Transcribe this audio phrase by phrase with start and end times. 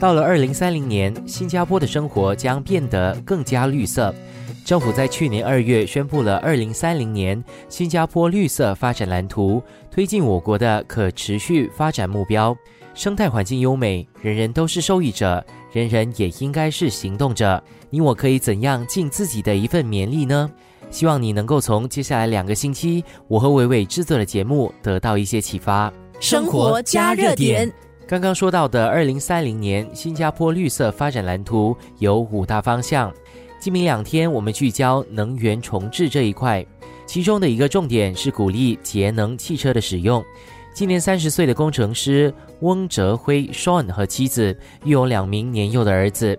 [0.00, 4.14] 到了二零三零年，新加坡的生活将变得更加绿色。
[4.64, 12.56] 政府在去年二月宣布了二零三零年新加坡绿色发展蓝图，推进我国的可持续发展目标。
[12.94, 17.62] 生态环境优美，人人都是受益者，人人也应该是行动者。
[17.90, 20.50] 你我可以怎样尽自己的一份绵力呢？
[20.90, 25.92] 希望你能够从接下来两个星期我和伟伟制作的节目得到一些启发。
[26.20, 27.70] 生活加热点。
[28.10, 33.14] 刚刚说到的二零三零年新加坡绿色发展蓝图有五大方向，
[33.60, 36.66] 今明两天我们聚焦能源重置这一块，
[37.06, 40.24] 其中的一个重点是鼓励节能汽车的使用。
[40.74, 46.36] 今年三十岁的工程师翁哲辉 Sean 和妻子育有两名年幼的儿子，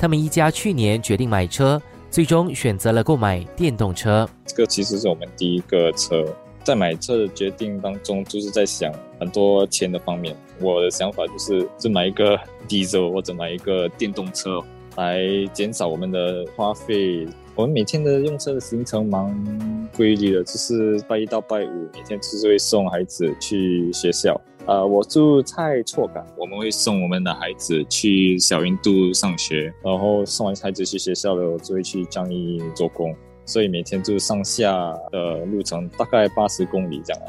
[0.00, 1.80] 他们一家去年决定买车，
[2.10, 4.28] 最终选择了购买电动车。
[4.44, 6.24] 这个其实是我们第一个车，
[6.64, 8.92] 在买车的决定当中，就是在想
[9.22, 10.36] 很多钱的方面。
[10.60, 12.36] 我的想法就是，就买一个
[12.68, 14.60] diesel 或者买一个电动车，
[14.96, 15.20] 来
[15.52, 17.26] 减少我们的花费。
[17.54, 24.40] 我们每天的用车的行程蛮规律的，就是拜一到拜五，每天就是会送孩子去学校。
[24.64, 33.14] 呃，我住在错港，我们会送我们的孩子去小云度上学，然后送完孩子去学校了，我就会去江义做工，
[33.44, 37.22] 所以每天就上下的路程大概八十公里这样。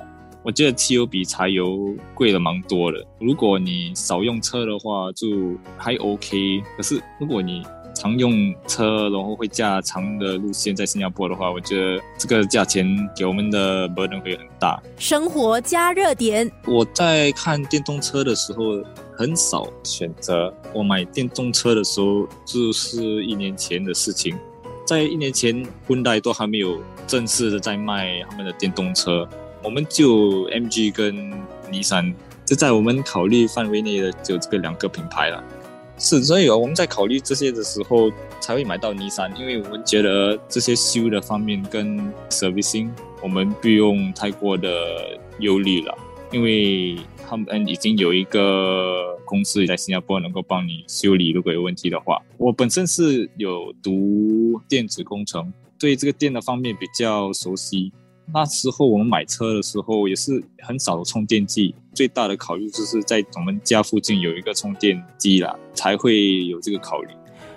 [0.43, 7.63] 我觉得汽油比柴油贵了蛮多的，如果你少用车的话就还 OK，可是如果你
[7.95, 12.85] 常用车，然后会驾长的路线，在新加坡的话，我觉得这个价钱
[13.15, 14.81] 给我们的 burden 会很大。
[14.97, 18.83] 生活加热点，我在看电动车的时候
[19.15, 20.53] 很少选择。
[20.73, 24.35] 我买电动车的时候就是一年前的事情，
[24.85, 29.29] 在一年前，温代都还没有正式的在卖他们的电动车，
[29.63, 31.31] 我们就 MG 跟
[31.71, 32.13] 尼桑，
[32.45, 35.43] 就在我们考虑范围内的就这个两个品牌了。
[35.97, 41.97] 是，所以我们在考虑这些的时候，才会买到尼桑，因为我们觉得这些修的方面跟
[42.29, 42.89] servicing，
[43.21, 45.97] 我们不用太过的忧虑了，
[46.31, 52.21] 因为他们已经有一个公司在新加坡能够帮你修理，如果有问题的话。
[52.37, 57.93] 我本身是有读电子工程，对这个电的方面比较熟悉。
[58.31, 67.09] 那时候我们买车的时候也是很少的充电器，最大的考虑就是在我们家附近有一个充电机啦，才会有这个考虑。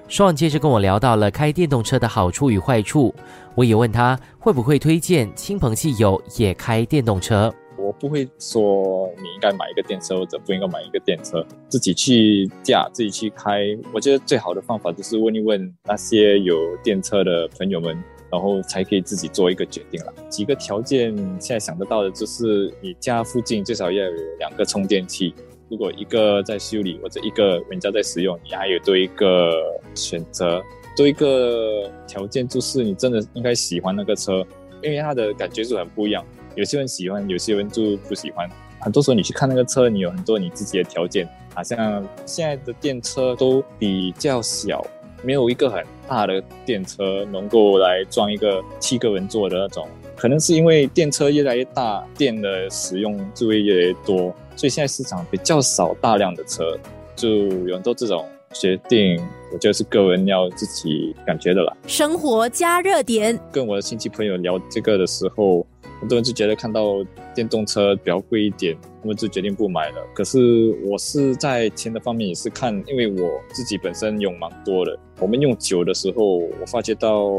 [0.08, 3.14] 双接着跟我聊到了开电动车的好处与坏处，
[3.54, 7.52] 我也问他会不会推荐亲朋戚友也开电动车。
[7.78, 13.60] 我不会说你应该买一个电车或者不应该买一个电车，自己去驾自己去开。
[13.92, 17.96] 我觉得最好的方法就是问一问那些有电车的朋友们。
[18.36, 20.12] 然后才可以自己做一个决定了。
[20.28, 25.34] 几个条件现在想得到的就是，你家附近最少要有两个充电器。
[25.70, 29.50] 如果一个在修理或者一个人家在使用，你还有多一个
[29.94, 30.62] 选择。
[30.94, 34.46] 多一个条件就是你真的应该喜欢那个车，
[34.82, 36.22] 因为它的感觉是很不一样。
[36.56, 38.46] 有些人喜欢，有些人就不喜欢。
[38.80, 41.26] 很多时候你去看那个车，你有很多你自己的条件。
[41.54, 44.86] 好像现在的电车都比较小。
[45.22, 56.78] 没有一个很大的电车能够来装一个七个人坐的那种，可能是因为电车越来越大，电的使用就会越来越多，所以现在市场比较少大量的车，
[57.14, 59.20] 就有很多这种决定，
[59.52, 61.76] 我觉得是个人要自己感觉的了。
[61.86, 65.66] 生活加热点，跟我的亲戚朋友聊这个的时候。
[65.98, 70.06] 很多人就觉得看到电动车比较贵一点，他们就决定不买了。
[70.14, 70.38] 可是
[70.84, 74.98] 我是在钱的方面也是看，因为我自己本身用蛮多的。
[75.18, 77.30] 我们用久的时候，我发觉到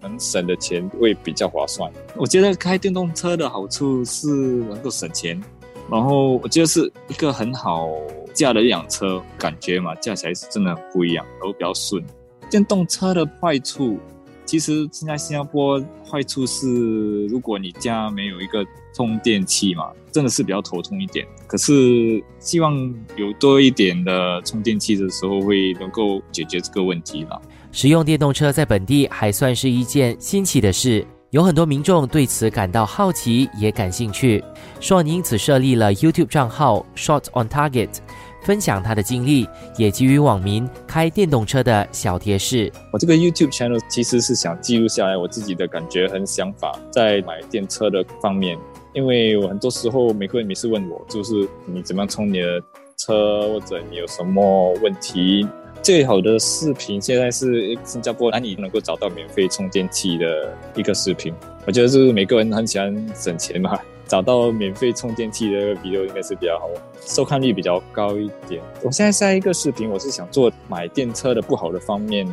[0.00, 1.90] 能省的钱会比较划算。
[2.16, 5.42] 我觉得开电动车的好处是能够省钱，
[5.90, 7.90] 然后我觉得是一个很好
[8.32, 12.00] 驾的一辆车，感觉嘛驾起来是真的很不一样，然后比较顺。
[12.48, 13.98] 电动车的坏处。
[14.44, 21.26] 其实现在新加坡坏处是，如果你家没有一个充电器嘛，真的是比较头痛一点。
[21.46, 22.74] 可是希望
[23.16, 27.40] 有多一点的充电器的时候，会能够解决这个问题了。
[27.72, 34.44] 使用电动车在本地还算是一件新奇的事，有很多民众对此感到好奇，也感兴趣。
[34.78, 37.88] 双因此设立了 YouTube 账号 Short on Target。
[38.44, 42.70] 分享他的经历，也给予网民开电动车的小贴士。
[42.92, 48.56] 我这个 YouTube channel 其实是想记录下来我自己的感觉和想法，在买电车的方面。
[48.92, 52.60] 因为我很多时候每个人每次问我，就是你怎么样充你的
[52.96, 55.48] 车，或者你有什么问题。
[55.82, 61.34] 最好的视频现在是新加坡哪里能够找到免费充电器的一个视频。
[61.66, 63.78] 我觉得就是每个人很喜欢省钱嘛。
[64.06, 66.68] 找到免费充电器的 video 应该是比较好，
[67.00, 68.62] 收看率比较高一点。
[68.82, 72.26] 我现在下一个视频，我是想做买电车的不好的方面，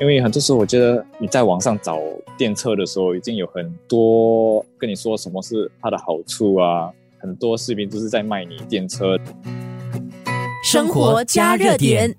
[0.00, 1.98] 因为很多时候我觉得你在网上找
[2.36, 9.16] 电车的时候，已经有很多跟你说什么是它的好处啊，很多视频都是在卖你电车。
[10.64, 12.16] 生活加热点。